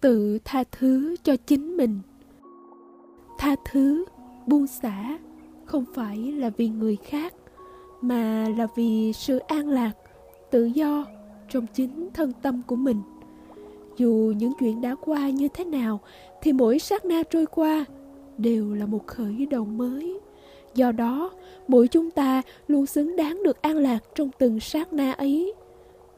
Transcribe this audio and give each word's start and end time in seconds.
tự 0.00 0.38
tha 0.44 0.64
thứ 0.72 1.16
cho 1.22 1.36
chính 1.36 1.76
mình. 1.76 1.98
Tha 3.38 3.56
thứ, 3.70 4.04
buông 4.46 4.66
xả 4.66 5.18
không 5.64 5.84
phải 5.94 6.16
là 6.16 6.50
vì 6.50 6.68
người 6.68 6.96
khác, 6.96 7.34
mà 8.00 8.46
là 8.58 8.66
vì 8.76 9.12
sự 9.12 9.38
an 9.38 9.68
lạc, 9.68 9.92
tự 10.50 10.64
do 10.64 11.04
trong 11.48 11.66
chính 11.74 12.08
thân 12.14 12.32
tâm 12.42 12.62
của 12.66 12.76
mình. 12.76 13.02
Dù 13.96 14.32
những 14.36 14.52
chuyện 14.60 14.80
đã 14.80 14.94
qua 14.94 15.30
như 15.30 15.48
thế 15.48 15.64
nào, 15.64 16.00
thì 16.42 16.52
mỗi 16.52 16.78
sát 16.78 17.04
na 17.04 17.22
trôi 17.22 17.46
qua 17.46 17.84
đều 18.38 18.74
là 18.74 18.86
một 18.86 19.06
khởi 19.06 19.46
đầu 19.50 19.64
mới. 19.64 20.20
Do 20.74 20.92
đó, 20.92 21.30
mỗi 21.68 21.88
chúng 21.88 22.10
ta 22.10 22.42
luôn 22.68 22.86
xứng 22.86 23.16
đáng 23.16 23.42
được 23.42 23.62
an 23.62 23.76
lạc 23.76 23.98
trong 24.14 24.30
từng 24.38 24.60
sát 24.60 24.92
na 24.92 25.12
ấy. 25.12 25.54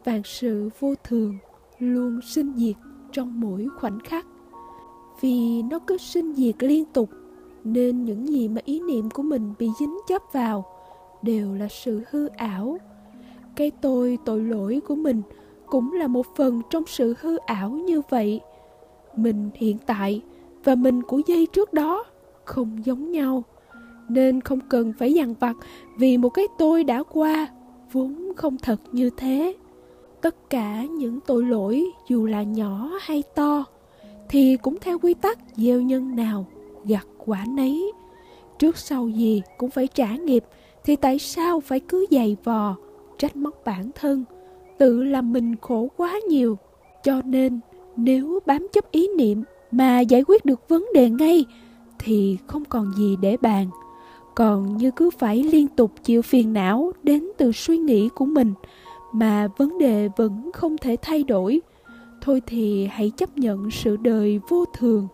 Vạn 0.05 0.23
sự 0.25 0.71
vô 0.81 0.95
thường 1.05 1.39
luôn 1.79 2.21
sinh 2.23 2.53
diệt 2.57 2.77
trong 3.13 3.41
mỗi 3.41 3.67
khoảnh 3.81 4.01
khắc. 4.01 4.27
Vì 5.21 5.63
nó 5.63 5.79
cứ 5.79 5.97
sinh 5.97 6.35
diệt 6.35 6.55
liên 6.59 6.85
tục, 6.85 7.11
nên 7.65 8.05
những 8.05 8.29
gì 8.29 8.49
mà 8.49 8.61
ý 8.65 8.81
niệm 8.81 9.11
của 9.11 9.23
mình 9.23 9.53
bị 9.59 9.69
dính 9.81 9.99
chấp 10.09 10.23
vào 10.33 10.65
đều 11.23 11.55
là 11.55 11.69
sự 11.69 12.03
hư 12.11 12.27
ảo. 12.27 12.79
Cái 13.57 13.71
tôi 13.71 14.19
tội 14.25 14.41
lỗi 14.41 14.81
của 14.89 14.95
mình 14.95 15.23
cũng 15.67 15.93
là 15.93 16.07
một 16.07 16.27
phần 16.37 16.63
trong 16.71 16.85
sự 16.87 17.15
hư 17.21 17.37
ảo 17.37 17.71
như 17.71 18.01
vậy. 18.09 18.41
Mình 19.17 19.51
hiện 19.55 19.77
tại 19.87 20.23
và 20.65 20.75
mình 20.75 21.03
của 21.03 21.21
giây 21.27 21.47
trước 21.47 21.73
đó 21.73 22.05
không 22.45 22.85
giống 22.85 23.11
nhau, 23.11 23.43
nên 24.09 24.41
không 24.41 24.61
cần 24.69 24.93
phải 24.99 25.13
dằn 25.13 25.35
vặt 25.41 25.57
vì 25.99 26.17
một 26.17 26.29
cái 26.29 26.47
tôi 26.59 26.85
đã 26.85 27.03
qua 27.03 27.49
vốn 27.93 28.33
không 28.37 28.57
thật 28.59 28.81
như 28.93 29.11
thế 29.11 29.55
tất 30.23 30.51
cả 30.51 30.85
những 30.85 31.21
tội 31.27 31.45
lỗi, 31.45 31.85
dù 32.09 32.27
là 32.27 32.43
nhỏ 32.43 32.91
hay 33.01 33.23
to, 33.35 33.65
thì 34.29 34.57
cũng 34.63 34.77
theo 34.81 34.99
quy 34.99 35.15
tắc 35.15 35.39
gieo 35.57 35.81
nhân 35.81 36.17
nào 36.17 36.47
gặt 36.85 37.07
quả 37.27 37.45
nấy. 37.49 37.93
Trước 38.59 38.79
sau 38.79 39.09
gì 39.09 39.43
cũng 39.59 39.71
phải 39.71 39.87
trả 39.87 40.17
nghiệp, 40.17 40.45
thì 40.85 40.97
tại 40.97 41.19
sao 41.19 41.61
phải 41.61 41.81
cứ 41.81 42.07
dày 42.11 42.37
vò, 42.45 42.77
trách 43.19 43.37
móc 43.37 43.65
bản 43.65 43.91
thân, 43.95 44.25
tự 44.79 45.03
làm 45.03 45.33
mình 45.33 45.57
khổ 45.61 45.89
quá 45.97 46.19
nhiều? 46.29 46.59
Cho 47.03 47.23
nên, 47.25 47.61
nếu 47.97 48.39
bám 48.47 48.67
chấp 48.73 48.91
ý 48.91 49.09
niệm 49.17 49.43
mà 49.71 50.01
giải 50.01 50.25
quyết 50.27 50.45
được 50.45 50.69
vấn 50.69 50.87
đề 50.95 51.11
ngay, 51.11 51.45
thì 51.99 52.37
không 52.47 52.65
còn 52.65 52.93
gì 52.97 53.17
để 53.21 53.37
bàn. 53.41 53.67
Còn 54.35 54.77
như 54.77 54.91
cứ 54.97 55.11
phải 55.11 55.43
liên 55.43 55.69
tục 55.69 55.93
chịu 56.05 56.23
phiền 56.23 56.53
não 56.53 56.93
đến 57.03 57.29
từ 57.39 57.53
suy 57.53 57.79
nghĩ 57.79 58.09
của 58.09 58.25
mình 58.25 58.55
mà 59.13 59.49
vấn 59.57 59.79
đề 59.79 60.09
vẫn 60.17 60.51
không 60.55 60.79
thể 60.79 60.97
thay 61.03 61.25
đổi. 61.25 61.61
Thôi 62.21 62.43
thì 62.47 62.87
hãy 62.87 63.11
chấp 63.11 63.39
nhận 63.39 63.71
sự 63.71 63.97
đời 63.97 64.41
vô 64.49 64.65
thường, 64.75 65.09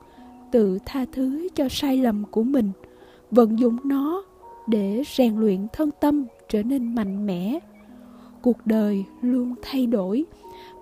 tự 0.52 0.78
tha 0.86 1.04
thứ 1.12 1.48
cho 1.54 1.68
sai 1.68 1.96
lầm 1.96 2.24
của 2.30 2.42
mình, 2.42 2.70
vận 3.30 3.58
dụng 3.58 3.76
nó 3.84 4.24
để 4.66 5.02
rèn 5.16 5.36
luyện 5.36 5.66
thân 5.72 5.90
tâm 6.00 6.24
trở 6.48 6.62
nên 6.62 6.94
mạnh 6.94 7.26
mẽ. 7.26 7.58
Cuộc 8.42 8.66
đời 8.66 9.04
luôn 9.22 9.54
thay 9.62 9.86
đổi, 9.86 10.24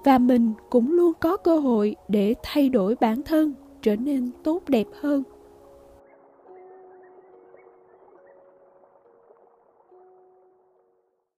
và 0.04 0.18
mình 0.18 0.52
cũng 0.70 0.92
luôn 0.92 1.12
có 1.20 1.36
cơ 1.36 1.58
hội 1.58 1.96
để 2.08 2.34
thay 2.42 2.68
đổi 2.68 2.94
bản 3.00 3.22
thân 3.22 3.54
trở 3.82 3.96
nên 3.96 4.30
tốt 4.42 4.62
đẹp 4.68 4.86
hơn. 5.00 5.22